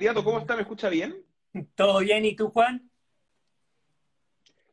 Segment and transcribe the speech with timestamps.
[0.00, 0.56] candidato, ¿cómo está?
[0.56, 1.26] ¿Me escucha bien?
[1.74, 2.24] ¿Todo bien?
[2.24, 2.90] ¿Y tú, Juan?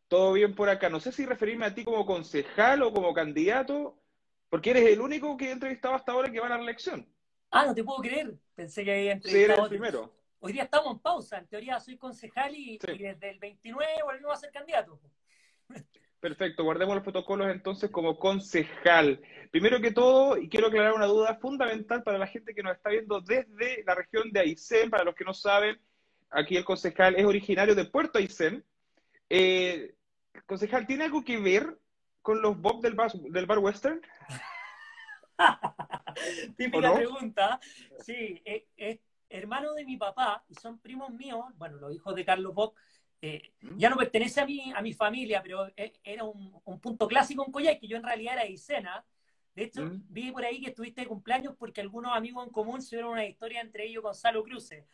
[0.07, 0.89] Todo bien por acá.
[0.89, 3.99] No sé si referirme a ti como concejal o como candidato,
[4.49, 7.05] porque eres el único que he entrevistado hasta ahora que va a la reelección.
[7.51, 8.37] Ah, no te puedo creer.
[8.55, 10.13] Pensé que había Sí, eres el primero.
[10.39, 11.39] Hoy día estamos en pausa.
[11.39, 14.97] En teoría soy concejal y, y desde el 29 volvemos a ser candidato.
[16.19, 19.21] Perfecto, guardemos los protocolos entonces como concejal.
[19.51, 22.89] Primero que todo, y quiero aclarar una duda fundamental para la gente que nos está
[22.89, 25.79] viendo desde la región de Aysén, para los que no saben,
[26.31, 28.65] aquí el concejal es originario de Puerto Aysén.
[29.29, 29.95] Eh,
[30.47, 31.77] concejal, ¿tiene algo que ver
[32.21, 34.01] con los Bob del bar, del bar Western?
[36.57, 37.59] Típica pregunta.
[37.99, 38.99] Sí, es,
[39.29, 42.73] hermano de mi papá y son primos míos, bueno, los hijos de Carlos Bob.
[43.21, 43.77] Eh, ¿Mm?
[43.77, 47.79] ya no pertenece a mi, a mi familia, pero e, era un, punto clásico en
[47.79, 49.03] que yo en realidad era Isena.
[49.55, 50.03] De hecho, ¿Mm?
[50.09, 53.61] vi por ahí que estuviste de cumpleaños porque algunos amigos en común se una historia
[53.61, 54.85] entre ellos Gonzalo Cruce.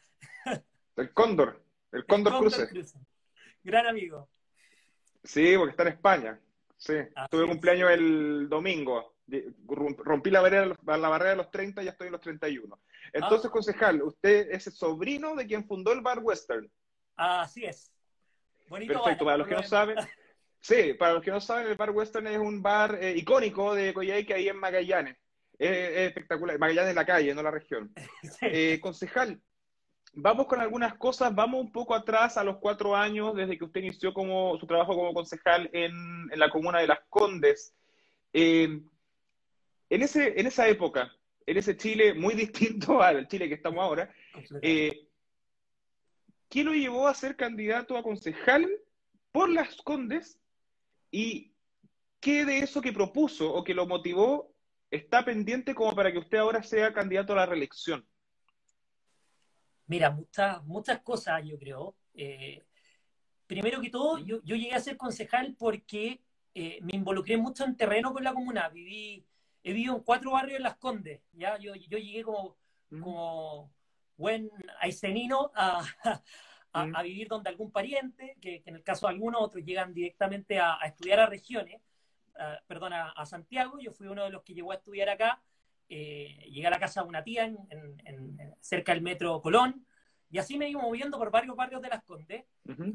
[0.95, 2.69] El Cóndor, el Cóndor, Cruce.
[3.63, 4.29] Gran amigo.
[5.23, 6.39] Sí, porque está en España.
[6.77, 6.93] Sí,
[7.31, 9.15] tuve cumpleaños el domingo.
[9.65, 12.79] Rompí la barrera, la barrera de los 30 y ya estoy en los 31.
[13.13, 13.51] Entonces, ah.
[13.51, 16.69] concejal, usted es el sobrino de quien fundó el Bar Western.
[17.15, 17.92] Así es.
[18.69, 19.97] Perfecto, para los que no saben.
[20.63, 23.93] Sí, para los que no saben, el Bar Western es un bar eh, icónico de
[23.93, 25.17] Coyhaique ahí en Magallanes.
[25.59, 26.57] Es, espectacular.
[26.57, 27.93] Magallanes en la calle, no la región.
[28.41, 29.41] Eh, concejal,
[30.13, 31.35] vamos con algunas cosas.
[31.35, 34.95] Vamos un poco atrás a los cuatro años desde que usted inició como, su trabajo
[34.95, 37.75] como concejal en, la comuna de Las Condes.
[38.31, 38.79] Eh,
[39.89, 41.11] en, ese, en esa época,
[41.45, 44.09] en ese Chile muy distinto al Chile que estamos ahora,
[46.53, 48.69] ¿qué lo llevó a ser candidato a concejal
[49.31, 50.39] por Las Condes?
[51.09, 51.51] ¿Y
[52.19, 54.53] qué de eso que propuso o que lo motivó
[54.91, 58.07] está pendiente como para que usted ahora sea candidato a la reelección?
[59.87, 61.95] Mira, muchas, muchas cosas, yo creo.
[62.13, 62.61] Eh,
[63.47, 66.21] primero que todo, yo, llegué a ser concejal porque
[66.53, 68.69] eh, me involucré mucho en terreno con la comuna.
[68.69, 69.25] Viví,
[69.63, 71.19] he vivido en cuatro barrios en Las Condes.
[71.31, 71.57] ¿ya?
[71.57, 72.55] Yo, yo llegué como,
[72.91, 73.73] como
[74.17, 75.83] buen aicenino a,
[76.73, 80.79] a, vivir donde algún pariente, que, en el caso de algunos otros llegan directamente a,
[80.83, 81.81] estudiar a regiones,
[82.67, 85.41] perdón, a, Santiago, yo fui uno de los que llegó a estudiar acá,
[85.87, 89.85] eh, llegué a la casa de una tía en, cerca del metro Colón,
[90.31, 92.43] y así me iba moviendo por varios barrios de Las Condes.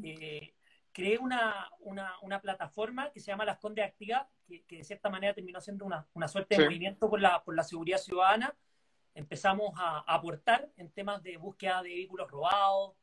[0.03, 0.53] Eh,
[0.91, 5.61] creé una, una, plataforma que se llama Las Condes Activa, que, de cierta manera terminó
[5.61, 8.53] siendo una, una suerte de movimiento por la, por la seguridad ciudadana,
[9.13, 12.95] empezamos a, aportar en temas de búsqueda de vehículos robados,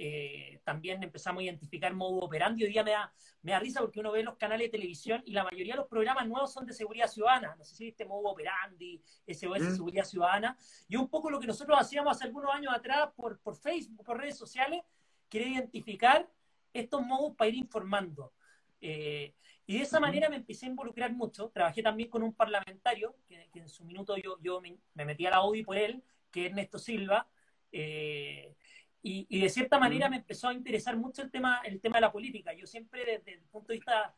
[0.00, 2.62] eh, también empezamos a identificar modo operandi.
[2.62, 5.32] Hoy día me da, me da risa porque uno ve los canales de televisión y
[5.32, 7.56] la mayoría de los programas nuevos son de seguridad ciudadana.
[7.56, 9.74] No sé si viste modo operandi, SOS mm.
[9.74, 10.56] Seguridad Ciudadana.
[10.86, 14.18] Y un poco lo que nosotros hacíamos hace algunos años atrás por, por Facebook, por
[14.18, 14.82] redes sociales,
[15.28, 16.30] que era identificar
[16.72, 18.32] estos modos para ir informando.
[18.80, 19.34] Eh,
[19.66, 21.50] y de esa manera me empecé a involucrar mucho.
[21.50, 25.44] Trabajé también con un parlamentario, que, en su minuto yo, yo me, metí a la
[25.44, 27.28] UDI por él, que es Ernesto Silva.
[27.72, 28.54] Eh,
[29.02, 32.12] y, de cierta manera me empezó a interesar mucho el tema, el tema de la
[32.12, 32.52] política.
[32.52, 34.14] Yo siempre desde el punto de vista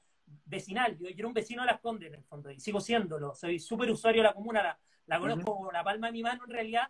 [0.46, 3.34] vecinal, yo, era un vecino de Las Condes en el fondo, y sigo siéndolo.
[3.34, 6.44] Soy súper usuario de la comuna, la, la conozco como la palma de mi mano
[6.44, 6.88] en realidad.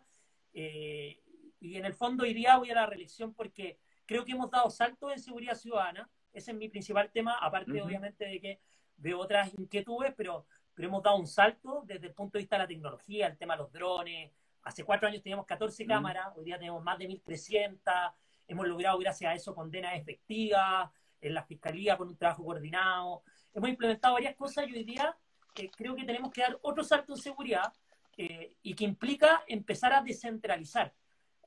[0.53, 1.21] Eh,
[1.61, 5.13] y en el fondo iría voy a la reelección porque creo que hemos dado saltos
[5.13, 8.61] en seguridad ciudadana ese es mi principal tema, aparte obviamente de que
[8.97, 12.63] veo otras inquietudes, pero, pero hemos dado un salto desde el punto de vista de
[12.63, 14.33] la tecnología, el tema de los drones.
[14.63, 18.13] Hace cuatro años teníamos 14 cámaras, hoy día tenemos más de 1.300,
[18.47, 20.91] hemos logrado gracias a eso condenas efectivas
[21.21, 23.23] en la fiscalía con un trabajo coordinado.
[23.55, 25.17] Hemos implementado varias cosas y hoy día
[25.57, 27.73] eh, creo que tenemos que dar otro salto en seguridad
[28.17, 30.93] eh, y que implica empezar a descentralizar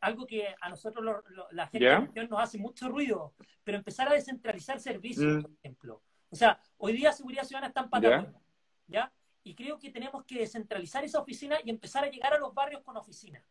[0.03, 5.38] algo que a nosotros la gente nos hace mucho ruido, pero empezar a descentralizar servicios,
[5.38, 5.41] mm.
[5.41, 6.02] por ejemplo.
[6.29, 8.41] O sea, hoy día Seguridad Ciudadana está en Patagonia,
[8.88, 9.13] ¿ya?
[9.43, 12.81] Y creo que tenemos que descentralizar esa oficina y empezar a llegar a los barrios
[12.83, 13.43] con oficinas.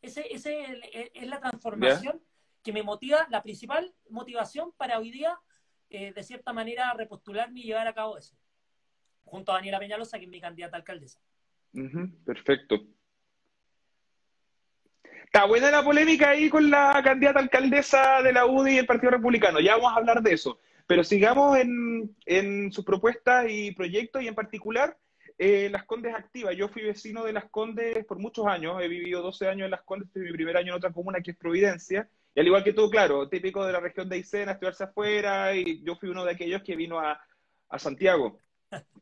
[0.00, 0.80] Esa ese
[1.14, 2.20] es la transformación
[2.62, 5.38] que me motiva, la principal motivación para hoy día,
[5.90, 8.36] eh, de cierta manera, repostularme y llevar a cabo eso.
[9.24, 11.20] Junto a Daniela Peñalosa, que es mi candidata a alcaldesa.
[12.24, 12.86] perfecto.
[15.24, 19.10] Está buena la polémica ahí con la candidata alcaldesa de la UDI y el Partido
[19.12, 19.60] Republicano.
[19.60, 20.58] Ya vamos a hablar de eso.
[20.86, 24.98] Pero sigamos en, en sus propuestas y proyectos y en particular
[25.38, 26.52] eh, Las Condes Activa.
[26.52, 28.80] Yo fui vecino de Las Condes por muchos años.
[28.82, 30.08] He vivido 12 años en Las Condes.
[30.08, 32.08] Este mi primer año en otra comuna que es Providencia.
[32.34, 35.54] Y al igual que tú, claro, típico de la región de Aysena, estudiarse afuera.
[35.54, 37.20] Y yo fui uno de aquellos que vino a,
[37.68, 38.38] a Santiago.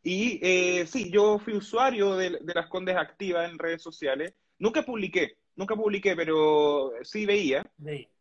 [0.03, 4.35] Y eh, sí, yo fui usuario de, de Las Condes Activa en redes sociales.
[4.59, 7.65] Nunca publiqué, nunca publiqué, pero sí veía.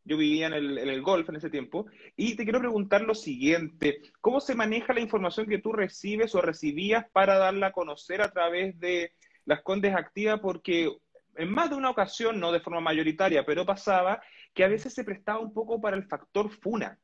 [0.09, 1.85] Yo vivía en el, en el golf en ese tiempo.
[2.17, 6.41] Y te quiero preguntar lo siguiente, ¿cómo se maneja la información que tú recibes o
[6.41, 9.13] recibías para darla a conocer a través de
[9.45, 10.39] las Condes Activas?
[10.39, 10.91] Porque
[11.35, 14.19] en más de una ocasión, no de forma mayoritaria, pero pasaba
[14.55, 16.97] que a veces se prestaba un poco para el factor FUNA.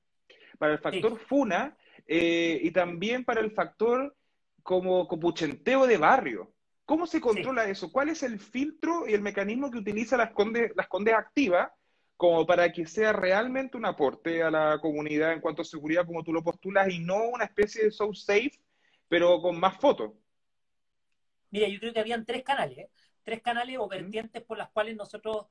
[0.57, 4.15] Para el factor FUNA eh, y también para el factor
[4.63, 6.55] como copuchenteo de barrio.
[6.85, 7.91] ¿Cómo se controla eso?
[7.91, 11.69] ¿Cuál es el filtro y el mecanismo que utiliza las Condes, las condes activas
[12.17, 16.23] como para que sea realmente un aporte a la comunidad en cuanto a seguridad como
[16.23, 18.59] tú lo postulas y no una especie de so safe,
[19.07, 20.13] pero con más fotos?
[21.51, 22.89] Mira, yo creo que habían tres canales, ¿eh?
[23.23, 25.47] tres canales o vertientes por las cuales nosotros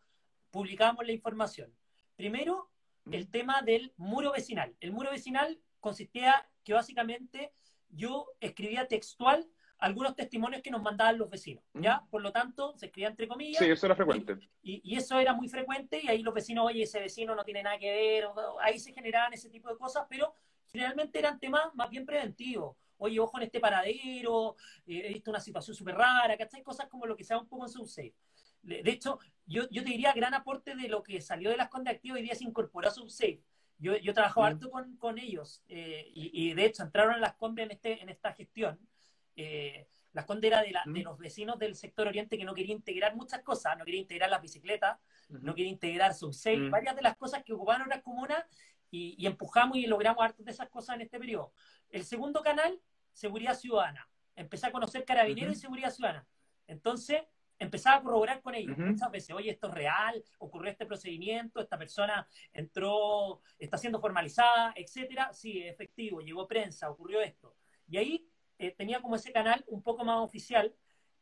[0.51, 1.75] publicamos la información.
[2.17, 2.71] Primero,
[3.11, 4.75] el tema del muro vecinal.
[4.81, 7.53] El muro vecinal consistía que básicamente
[7.91, 9.47] yo escribía textual
[9.85, 12.03] algunos testimonios que nos mandaban los vecinos, ¿ya?
[12.11, 13.59] Por lo tanto, se escribía entre comillas.
[13.59, 14.39] Sí, eso era frecuente.
[14.63, 17.79] Y, eso era muy frecuente y ahí los vecinos, oye, ese vecino no tiene nada
[17.79, 18.29] que ver,
[18.63, 20.33] ahí se generaban ese tipo de cosas, pero
[20.73, 22.77] generalmente eran temas más bien preventivos.
[22.97, 26.63] Oye, ojo en este paradero, eh, he visto una situación súper rara, ¿cachai?
[26.63, 28.15] Cosas como lo que sea un poco en su safe.
[28.63, 31.91] De hecho, yo, yo te diría, gran aporte de lo que salió de las Conde
[31.91, 33.43] Activas hoy día se incorporó a SubSafe.
[33.77, 34.45] Yo, yo trabajo mm.
[34.45, 38.01] harto con, con ellos eh, y, y, de hecho entraron a las Conde en, este,
[38.01, 38.79] en esta gestión
[39.37, 43.43] eh, la condera de, de, los vecinos del sector oriente que no quería integrar muchas
[43.43, 44.99] cosas, no quería integrar las bicicletas,
[45.29, 48.45] no quería integrar sus seis, varias de las cosas que ocuparon las comunas
[48.91, 51.53] y, y, empujamos y logramos hartas de esas cosas en este periodo.
[51.91, 52.81] El segundo canal,
[53.13, 54.09] seguridad ciudadana.
[54.37, 56.27] Empecé a conocer carabineros y seguridad ciudadana.
[56.69, 57.23] Entonces,
[57.59, 61.79] empezaba a corroborar con ellos muchas veces, oye, esto es real, ocurrió este procedimiento, esta
[61.79, 65.33] persona entró, está siendo formalizada, etcétera.
[65.33, 67.57] Sí, efectivo, llegó prensa, ocurrió esto.
[67.89, 68.29] Y ahí
[68.59, 70.75] eh, tenía como ese canal un poco más oficial.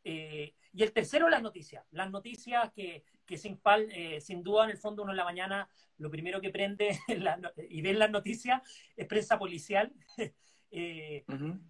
[0.03, 1.85] Eh, y el tercero, las noticias.
[1.91, 3.59] Las noticias que, que sin,
[3.89, 6.99] eh, sin duda, en el fondo, uno en la mañana, lo primero que prende
[7.69, 8.61] y ve las noticias
[8.95, 9.93] es prensa policial.
[10.71, 11.23] y,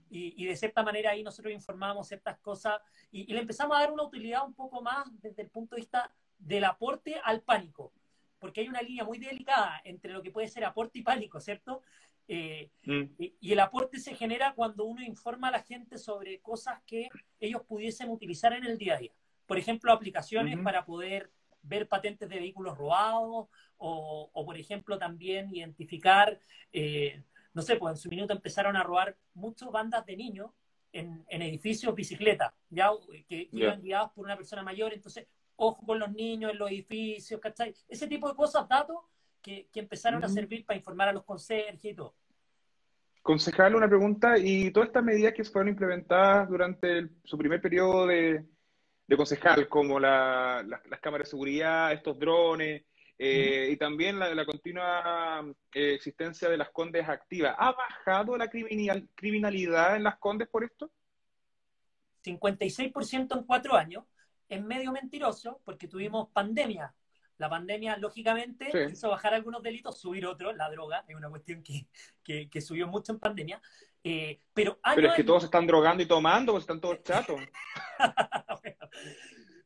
[0.10, 2.80] y, de cierta manera ahí nosotros informamos ciertas cosas
[3.12, 5.82] y, y, le empezamos a dar una utilidad un poco más desde el punto de
[5.82, 7.92] vista del aporte al pánico,
[8.40, 11.82] porque hay una línea muy delicada entre lo que puede ser aporte y pánico, ¿cierto?
[12.28, 13.04] Eh, mm.
[13.18, 17.10] y, el aporte se genera cuando uno informa a la gente sobre cosas que
[17.40, 19.12] ellos pudiesen utilizar en el día a día.
[19.46, 21.32] Por ejemplo, aplicaciones para poder
[21.62, 23.48] ver patentes de vehículos robados
[23.78, 26.40] o, por ejemplo, también identificar,
[26.72, 27.22] eh,
[27.54, 30.52] no sé, pues en su minuto empezaron a robar muchas bandas de niños
[30.94, 32.92] en, edificios bicicletas, ya
[33.28, 37.42] que iban guiados por una persona mayor, entonces, ojo con los niños en los edificios,
[37.42, 37.74] ¿cachai?
[37.88, 38.98] Ese tipo de cosas, datos
[39.44, 42.16] que, empezaron a servir para informar a los conserjes y todo.
[43.22, 48.46] Concejal, una pregunta, y todas estas medidas que fueron implementadas durante su primer periodo de,
[49.16, 52.84] concejal, como las cámaras de seguridad, estos drones,
[53.18, 59.96] eh, y también la, continua eh, existencia de las condes activas, ¿ha bajado la criminalidad
[59.96, 60.92] en las condes por esto?
[62.26, 64.06] 56% en cuatro años,
[64.50, 66.94] es medio mentiroso porque tuvimos pandemia
[67.38, 71.88] la pandemia, lógicamente, hizo bajar algunos delitos, subir otros, la droga, es una cuestión que,
[72.50, 73.62] que, subió mucho en pandemia.
[74.04, 77.40] Eh, pero, pero es que todos están drogando y tomando, pues están todos chatos.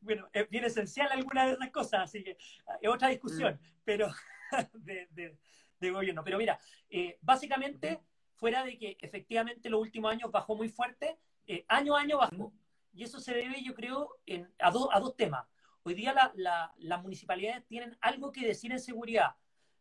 [0.00, 2.38] bueno, es bien esencial alguna de esas cosas, así que
[2.80, 3.66] es otra discusión, mm.
[3.84, 4.08] pero
[4.74, 5.36] de,
[5.78, 6.24] de, gobierno.
[6.24, 8.00] Pero mira, eh, básicamente,
[8.34, 12.52] fuera de que efectivamente los últimos años bajó muy fuerte, eh, año a año bajó.
[12.94, 15.46] Y eso se debe, yo creo, en, a, a dos temas.
[15.88, 19.36] Hoy día las municipalidades tienen algo que decir en seguridad,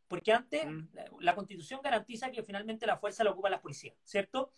[0.08, 0.88] porque antes mm.
[1.20, 4.50] la, constitución garantiza que finalmente la fuerza la ocupa la policía, ¿cierto?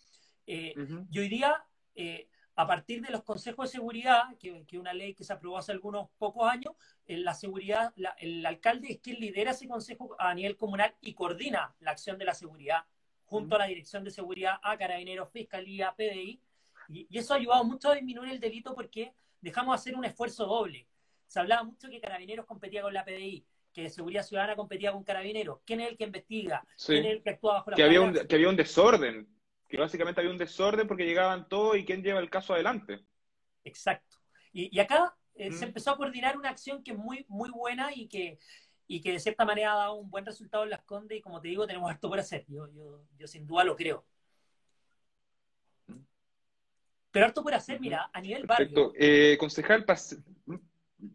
[0.46, 0.76] Eh,
[1.10, 1.66] y hoy día,
[1.96, 5.58] eh, a partir de los consejos de seguridad, que es una ley que se aprobó
[5.58, 10.32] hace algunos pocos años, eh, la seguridad, el alcalde es quien lidera ese consejo a
[10.32, 12.84] nivel comunal y coordina la acción de la seguridad
[13.24, 16.40] junto a la Dirección de Seguridad, a Carabineros, Fiscalía, PDI,
[16.90, 20.46] y, y eso ha ayudado mucho a disminuir el delito porque dejamos hacer un esfuerzo
[20.46, 20.86] doble
[21.30, 25.60] se hablaba mucho que Carabineros competía con la PDI, que Seguridad Ciudadana competía con Carabineros.
[25.64, 26.66] ¿Quién es el que investiga?
[26.84, 29.28] ¿Quién es el que actúa bajo la que había, un, que había un desorden,
[29.68, 33.04] que básicamente había un desorden porque llegaban todos y quién lleva el caso adelante.
[33.62, 34.16] Exacto.
[34.52, 35.68] Y, acá eh, se mm.
[35.68, 38.40] empezó a coordinar una acción que es muy, muy buena y que,
[38.88, 41.40] y que de cierta manera ha dado un buen resultado en Las Condes y como
[41.40, 42.44] te digo, tenemos harto por hacer.
[42.48, 44.04] Yo, yo, yo sin duda lo creo.
[47.12, 48.92] Pero harto por hacer, mira, a nivel barrio.
[48.96, 49.84] Eh, concejal,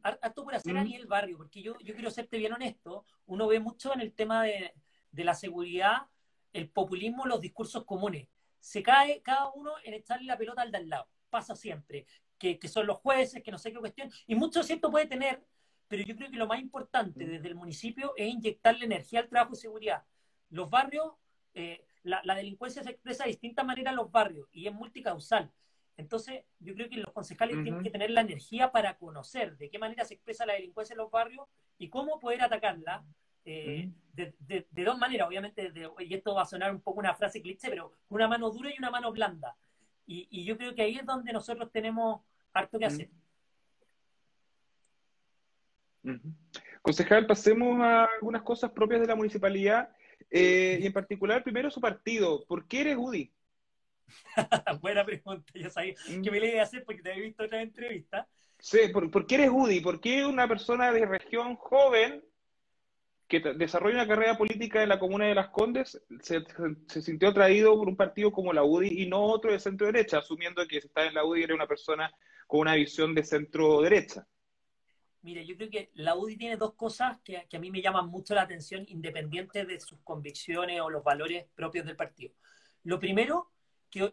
[0.03, 0.87] harto por hacer a mm.
[0.87, 4.43] nivel barrio, porque yo, yo quiero serte bien honesto, uno ve mucho en el tema
[4.43, 4.73] de,
[5.11, 6.07] de la seguridad,
[6.53, 8.27] el populismo, los discursos comunes.
[8.59, 11.07] Se cae cada uno en echarle la pelota al de al lado.
[11.29, 12.05] Pasa siempre.
[12.37, 14.09] Que, que son los jueces, que no sé qué cuestión.
[14.27, 15.45] Y mucho cierto puede tener,
[15.87, 19.51] pero yo creo que lo más importante desde el municipio es inyectarle energía al trabajo
[19.51, 20.03] de seguridad.
[20.49, 21.13] Los barrios,
[21.53, 25.51] eh, la, delincuencia se expresa de distintas maneras en los barrios y es multicausal.
[25.97, 29.79] Entonces, yo creo que los concejales tienen que tener la energía para conocer de qué
[29.79, 31.47] manera se expresa la delincuencia en los barrios
[31.77, 33.05] y cómo poder atacarla
[33.45, 37.69] eh, de, dos maneras, obviamente, y esto va a sonar un poco una frase cliché,
[37.69, 39.55] pero una mano dura y una mano blanda.
[40.07, 42.21] Y, yo creo que ahí es donde nosotros tenemos
[42.53, 43.09] harto que hacer.
[46.81, 49.89] Concejal, pasemos a algunas cosas propias de la municipalidad
[50.29, 52.45] eh, y en particular, primero su partido.
[52.45, 53.31] ¿Por qué eres UDI?
[54.81, 57.61] Buena pregunta, yo sabía que me la iba a hacer porque te había visto otra
[57.61, 58.27] entrevista.
[58.59, 59.81] Sí, ¿por, qué eres UDI?
[59.81, 62.23] ¿Por qué una persona de región joven
[63.27, 66.43] que desarrolla una carrera política en la comuna de Las Condes se,
[67.01, 70.65] sintió atraído por un partido como la UDI y no otro de centro derecha, asumiendo
[70.67, 72.11] que si está en la UDI era una persona
[72.47, 74.27] con una visión de centro derecha?
[75.21, 78.35] Mire, yo creo que la UDI tiene dos cosas que, a mí me llaman mucho
[78.35, 82.35] la atención, independientes de sus convicciones o los valores propios del partido.
[82.83, 83.51] Lo primero,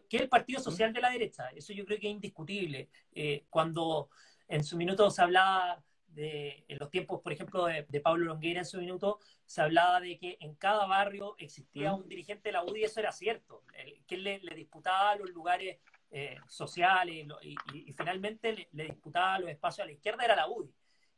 [0.09, 1.49] que, es el Partido Social de la Derecha.
[1.55, 2.89] Eso yo creo que es indiscutible.
[3.13, 4.09] Eh, cuando
[4.47, 8.65] en su minuto se hablaba de, en los tiempos, por ejemplo, de, Pablo Longueira en
[8.65, 12.81] su minuto, se hablaba de que en cada barrio existía un dirigente de la UDI,
[12.81, 13.63] y eso era cierto,
[14.07, 15.79] que él le, disputaba los lugares
[16.11, 20.71] eh, sociales y, finalmente le, disputaba los espacios a la izquierda, era la UDI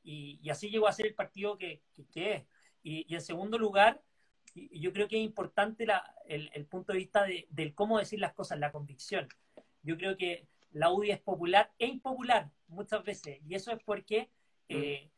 [0.06, 1.82] y, así llegó a ser el partido que,
[2.14, 2.44] es.
[2.84, 4.02] Y, en segundo lugar,
[4.56, 5.86] yo creo que es importante
[6.28, 9.28] el, punto de vista de, del cómo decir las cosas, la convicción.
[9.84, 14.30] Yo creo que la UDI es popular e impopular muchas veces, y eso es porque
[14.70, 15.10] eh,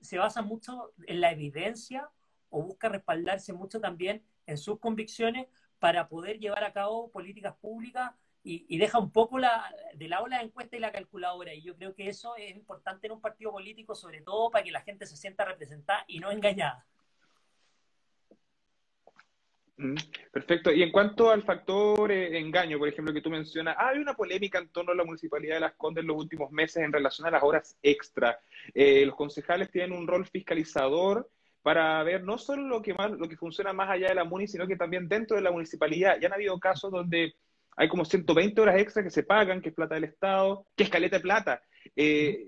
[0.00, 2.08] se basa mucho en la evidencia
[2.50, 5.48] o busca respaldarse mucho también en sus convicciones
[5.78, 8.12] para poder llevar a cabo políticas públicas
[8.48, 11.52] y, deja un poco la, de lado la encuesta y la calculadora.
[11.52, 14.70] Y yo creo que eso es importante en un partido político, sobre todo para que
[14.70, 16.86] la gente se sienta representada y no engañada.
[19.78, 19.94] Mm,
[20.32, 20.72] perfecto.
[20.72, 24.58] Y en cuanto al factor eh, engaño, por ejemplo, que tú mencionas, hay una polémica
[24.58, 27.30] en torno a la Municipalidad de Las Condes en los últimos meses en relación a
[27.30, 28.40] las horas extra.
[28.74, 31.28] Eh, los concejales tienen un rol fiscalizador
[31.62, 34.66] para ver no solo lo que, más, lo que funciona más allá de la municipalidad,
[34.66, 36.18] sino que también dentro de la municipalidad.
[36.20, 37.34] Ya han habido casos donde
[37.76, 40.90] hay como 120 horas extra que se pagan, que es plata del Estado, que es
[40.90, 41.62] caleta de plata.
[41.94, 42.46] Eh,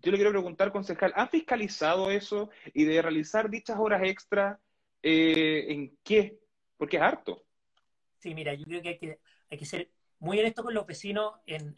[0.00, 4.58] yo le quiero preguntar, concejal, ¿han fiscalizado eso y de realizar dichas horas extra,
[5.02, 6.41] en qué?
[6.82, 7.46] Porque es harto.
[8.18, 11.34] Sí, mira, yo creo que hay que, hay que ser muy honesto con los vecinos
[11.46, 11.76] en,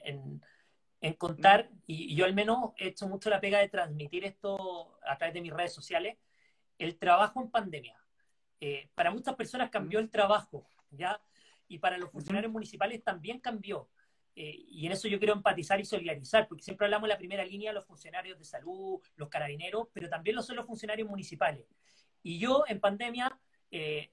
[1.03, 5.19] en, contar, y, yo al menos he hecho mucho la pega de transmitir esto a
[5.19, 6.17] través de mis redes sociales,
[6.79, 8.03] el trabajo en pandemia.
[8.61, 11.21] Eh, para muchas personas cambió el trabajo, ¿ya?
[11.69, 13.91] y para los funcionarios municipales también cambió.
[14.35, 17.45] Eh, y en eso yo quiero empatizar y solidarizar, porque siempre hablamos de la primera
[17.45, 21.67] línea los funcionarios de salud, los carabineros, pero también lo son los funcionarios municipales.
[22.23, 23.39] Y yo en pandemia
[23.71, 24.11] eh,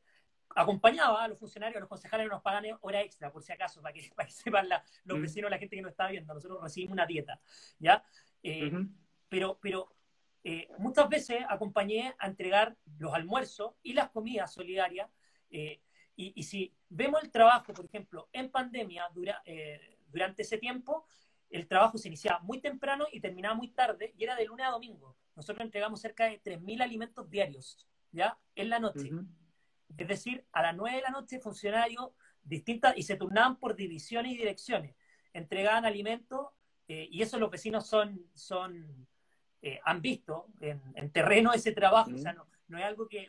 [0.55, 3.93] acompañaba a los funcionarios, a los concejales nos pagan hora extra, por si acaso, para
[3.93, 4.67] que, para que sepan
[5.05, 5.21] los mm.
[5.21, 6.33] vecinos, la gente que nos está viendo.
[6.33, 7.39] Nosotros recibimos una dieta,
[7.79, 8.03] ¿ya?
[8.43, 8.71] Eh,
[9.29, 9.95] pero, pero
[10.79, 15.07] muchas veces acompañé a entregar los almuerzos y las comidas solidarias
[16.15, 19.09] y, si vemos el trabajo, por ejemplo, en pandemia,
[19.45, 21.05] eh, durante ese tiempo,
[21.49, 24.71] el trabajo se iniciaba muy temprano y terminaba muy tarde, y era de lunes a
[24.71, 25.17] domingo.
[25.35, 28.37] Nosotros entregamos cerca de 3.000 alimentos diarios, ¿ya?
[28.55, 29.09] En la noche.
[29.97, 32.09] Es decir, a las 9 de la noche, funcionarios
[32.43, 34.95] distintas, y se turnaban por divisiones y direcciones.
[35.33, 36.47] Entregaban alimentos,
[36.87, 39.07] eh, y eso los vecinos son, son
[39.61, 42.11] eh, han visto en, terreno ese trabajo.
[42.13, 43.27] O sea, no, no es algo que,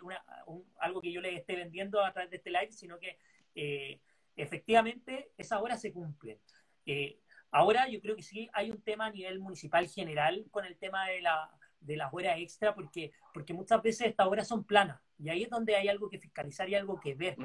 [0.78, 3.18] algo que yo les esté vendiendo a través de este live, sino que
[3.54, 4.00] eh,
[4.36, 6.38] efectivamente esas horas se cumplen.
[6.86, 7.18] Eh,
[7.50, 11.06] ahora yo creo que sí hay un tema a nivel municipal general con el tema
[11.08, 11.50] de, la,
[11.82, 15.50] de las horas extra, porque, porque muchas veces estas horas son planas y ahí es
[15.50, 17.36] donde hay algo que fiscalizar y algo que ver,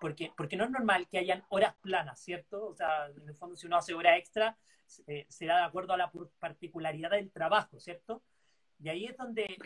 [0.00, 2.66] porque, porque no es normal que hayan horas planas, ¿cierto?
[2.66, 4.56] O sea, en el fondo si uno hace hora extra,
[5.08, 8.22] eh, será de acuerdo a la particularidad del trabajo, ¿cierto?
[8.78, 9.56] Y ahí es donde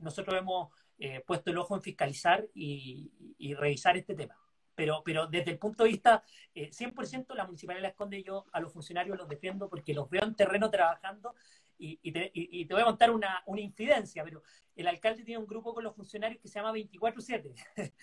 [0.00, 3.12] nosotros hemos eh, puesto el ojo en fiscalizar y,
[3.54, 4.34] revisar este tema.
[4.74, 6.24] Pero, pero desde el punto de vista,
[6.54, 10.24] 100% eh, la Municipalidad La Esconde, yo a los funcionarios los defiendo porque los veo
[10.24, 11.34] en terreno trabajando
[11.78, 14.42] y, te, voy a contar una, una, infidencia, pero
[14.74, 17.54] el alcalde tiene un grupo con los funcionarios que se llama 24-7.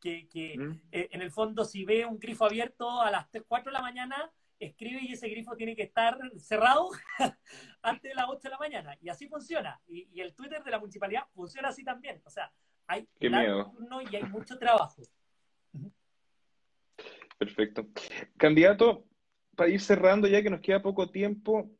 [0.00, 0.80] que, que mm.
[0.92, 4.30] eh, en el fondo, si ve un grifo abierto a las 4 de la mañana,
[4.58, 6.90] escribe y ese grifo tiene que estar cerrado
[7.82, 8.98] antes de las 8 de la mañana.
[9.00, 9.80] Y así funciona.
[9.86, 12.20] Y, el Twitter de la municipalidad funciona así también.
[12.24, 12.52] O sea,
[12.86, 15.02] hay turno y hay mucho trabajo.
[17.38, 17.86] Perfecto.
[18.36, 19.06] Candidato,
[19.56, 21.70] para ir cerrando ya que nos queda poco tiempo,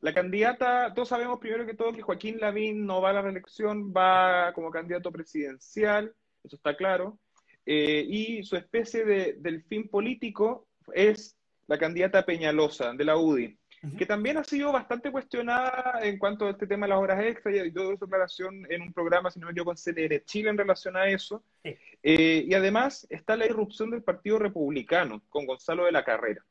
[0.00, 3.92] la candidata, todos sabemos primero que todo que Joaquín Lavín no va a la reelección,
[3.92, 7.18] va como candidato presidencial, eso está claro,
[7.66, 13.58] eh, y su especie de delfín político es la candidata Peñalosa de la UDI,
[13.96, 17.54] que también ha sido bastante cuestionada en cuanto a este tema de las horas extras
[17.64, 20.58] y todo su relación en un programa, si no me equivoco, con CNR Chile en
[20.58, 21.42] relación a eso.
[21.62, 26.44] Eh, y además está la irrupción del Partido Republicano con Gonzalo de la Carrera.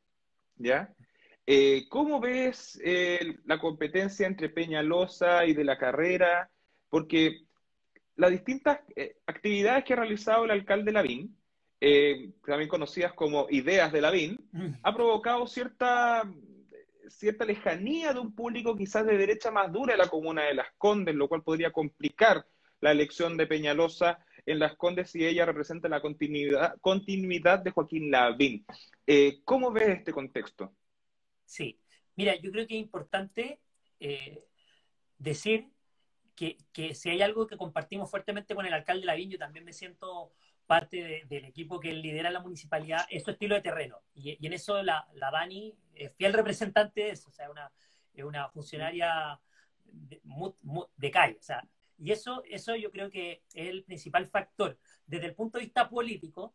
[0.55, 0.93] ¿Ya?
[1.51, 6.47] Eh, ¿Cómo ves eh, la competencia entre Peñalosa y de la carrera?
[6.91, 7.41] Porque
[8.17, 11.35] las distintas eh, actividades que ha realizado el alcalde Lavín,
[12.45, 14.73] también conocidas como ideas de Lavín, mm.
[14.83, 16.31] ha provocado cierta,
[17.07, 20.67] cierta lejanía de un público quizás de derecha más dura de la comuna de Las
[20.77, 22.45] Condes, lo cual podría complicar
[22.79, 28.11] la elección de Peñalosa en Las Condes si ella representa la continuidad, continuidad de Joaquín
[28.11, 28.63] Lavín.
[29.45, 30.75] ¿Cómo ves este contexto?
[31.49, 31.79] Sí,
[32.15, 33.59] mira, yo creo que es importante
[33.99, 34.45] eh,
[35.17, 35.67] decir
[36.35, 36.59] que,
[36.93, 40.31] si hay algo que compartimos fuertemente con el alcalde Lavín, yo también me siento
[40.67, 43.97] parte del equipo que lidera la municipalidad, es su estilo de terreno.
[44.13, 47.71] Y, en eso la, Dani es fiel representante de eso, o sea, una,
[48.13, 49.39] es una funcionaria
[49.85, 51.37] de, calle.
[51.39, 54.77] O sea, y eso, eso yo creo que es el principal factor.
[55.07, 56.53] Desde el punto de vista político,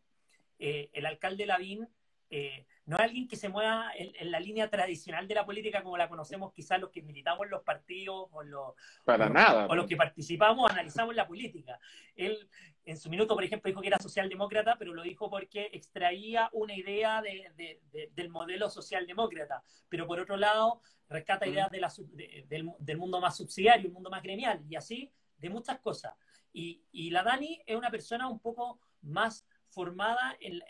[0.57, 1.85] eh, el alcalde Lavín
[2.29, 5.97] eh, no es alguien que se mueva en, la línea tradicional de la política como
[5.97, 8.73] la conocemos quizás los que militamos en los partidos o los,
[9.03, 11.79] Para nada, o los que participamos, analizamos la política.
[12.15, 12.47] Él
[12.85, 16.75] en su minuto, por ejemplo, dijo que era socialdemócrata, pero lo dijo porque extraía una
[16.75, 19.63] idea del modelo socialdemócrata.
[19.89, 24.63] Pero por otro lado, rescata ideas del, del, mundo más subsidiario, el mundo más gremial,
[24.69, 26.13] y así de muchas cosas.
[26.53, 30.63] Y, y la Dani es una persona un poco más formada en,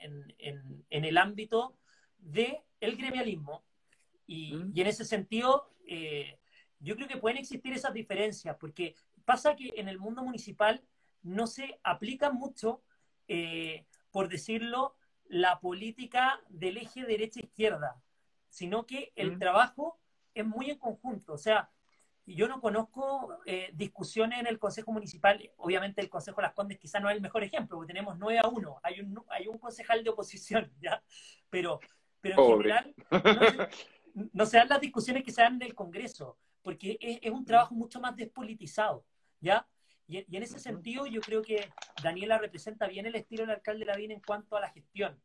[0.90, 1.78] el ámbito
[2.26, 3.64] del el gremialismo.
[4.28, 4.74] Y, mm.
[4.76, 6.40] en ese sentido, eh,
[6.80, 10.84] yo creo que pueden existir esas diferencias, porque pasa que en el mundo municipal
[11.22, 12.84] no se aplica mucho,
[13.28, 14.96] eh, por decirlo,
[15.28, 18.02] la política del eje derecha-izquierda,
[18.50, 19.40] sino que el mm.
[19.40, 20.00] trabajo
[20.34, 21.34] es muy en conjunto.
[21.34, 21.70] O sea,
[22.28, 25.52] yo no conozco eh, discusiones en el Consejo Municipal.
[25.58, 28.40] Obviamente el Consejo de las Condes quizá no es el mejor ejemplo, porque tenemos 9
[28.40, 28.80] a 1.
[28.84, 31.04] Hay un, hay un concejal de oposición, ¿ya?
[31.50, 31.80] Pero,
[32.30, 32.94] pero en general
[34.34, 37.76] no se, dan las discusiones que se dan en el Congreso, porque es, un trabajo
[37.76, 39.06] mucho más despolitizado,
[39.40, 39.68] ¿ya?
[40.08, 41.70] Y, en ese sentido yo creo que
[42.02, 45.20] Daniela representa bien el estilo del alcalde Lavín en cuanto a la gestión.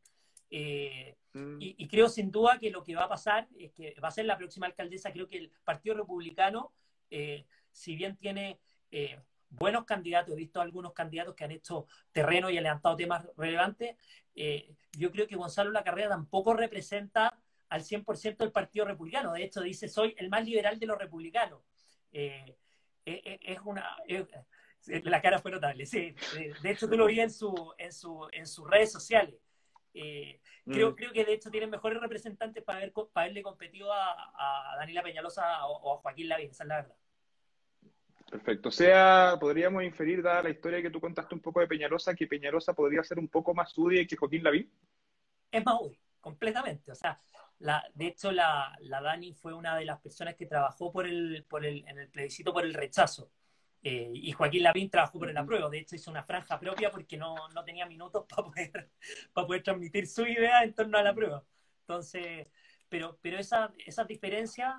[0.50, 1.60] Eh, mm.
[1.60, 4.12] y, y, creo sin duda que lo que va a pasar es que va a
[4.12, 6.72] ser la próxima alcaldesa, creo que el Partido Republicano
[7.10, 8.60] eh, si bien tiene
[8.90, 9.18] eh,
[9.50, 13.96] buenos candidatos, he visto algunos candidatos que han hecho terreno y han levantado temas relevantes,
[14.34, 19.32] eh, yo creo que Gonzalo La Carrera tampoco representa al 100% el Partido Republicano.
[19.32, 21.60] De hecho, dice, soy el más liberal de los republicanos.
[22.12, 23.96] es una...
[24.86, 26.14] la cara fue notable, sí.
[26.62, 29.36] De hecho, tú lo vi en, su, en, su, en sus redes sociales.
[29.92, 30.94] creo, mm.
[30.94, 35.02] creo que de hecho tienen mejores representantes para, haber, para haberle competido a, a Daniela
[35.02, 36.96] Peñalosa o, a Joaquín Lavín, esa es la verdad.
[38.30, 38.68] Perfecto.
[38.68, 42.28] O sea, podríamos inferir, dada la historia que tú contaste un poco de Peñarosa, que
[42.28, 44.70] Peñarosa podría ser un poco más UDI que Joaquín Lavín.
[45.50, 46.92] Es más UDI, completamente.
[46.92, 47.20] O sea,
[47.58, 51.44] la, de hecho, la, la, Dani fue una de las personas que trabajó por el,
[51.48, 53.32] por el, en el plebiscito por el rechazo.
[53.82, 55.68] Eh, y Joaquín Lavín trabajó por el apruebo.
[55.68, 58.90] De hecho, hizo una franja propia porque no, no tenía minutos para poder,
[59.32, 61.44] para poder transmitir su idea en torno a la prueba.
[61.80, 62.46] Entonces,
[62.88, 64.72] pero, pero esa, esas diferencias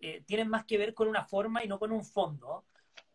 [0.00, 2.64] eh, tienen más que ver con una forma y no con un fondo.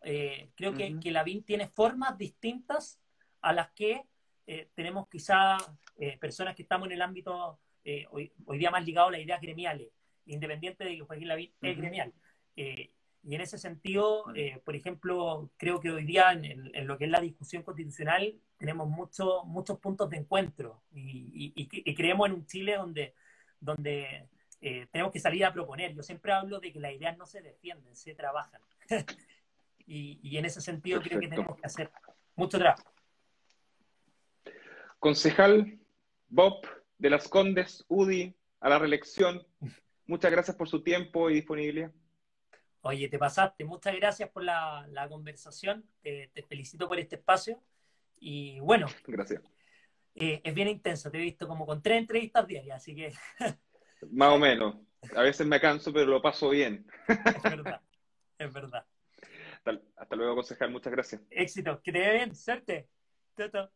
[0.02, 3.00] Eh, creo que, que Lavín tiene formas distintas
[3.42, 4.02] a las que
[4.46, 5.58] eh, tenemos quizá
[5.98, 7.58] eh, personas que estamos en el ámbito
[8.10, 9.88] hoy, día más ligado a las ideas gremiales,
[10.26, 12.12] independiente de que Joaquín Lavín es gremial.
[12.54, 14.26] y en ese sentido,
[14.64, 19.44] por ejemplo, creo que hoy día en, lo que es la discusión constitucional tenemos muchos
[19.46, 23.14] muchos puntos de encuentro y, y, creemos en un Chile donde,
[23.58, 24.28] donde
[24.60, 25.94] tenemos que salir a proponer.
[25.94, 28.60] Yo siempre hablo de que las ideas no se defienden, se trabajan.
[29.92, 31.90] y, en ese sentido creo que tenemos que hacer
[32.36, 32.92] mucho trabajo.
[35.00, 35.80] Concejal
[36.28, 36.64] Bob
[36.98, 39.44] de las Condes, UDI, a la reelección.
[40.06, 41.90] Muchas gracias por su tiempo y disponibilidad.
[42.82, 43.64] Oye, te pasaste.
[43.64, 45.84] Muchas gracias por la, conversación.
[46.02, 47.60] Te, felicito por este espacio.
[48.20, 48.86] Y bueno.
[49.06, 49.42] Gracias.
[50.14, 51.10] Eh, es bien intenso.
[51.10, 53.12] Te he visto como con tres entrevistas diarias, así que.
[54.12, 54.76] Más o menos.
[55.16, 56.86] A veces me canso, pero lo paso bien.
[57.08, 57.80] Es verdad.
[58.38, 58.86] Es verdad.
[59.96, 60.70] Hasta, luego, concejal.
[60.70, 61.22] Muchas gracias.
[61.30, 61.80] Éxito.
[61.82, 62.34] Que te bien.
[62.34, 62.88] Suerte.
[63.36, 63.70] Chao,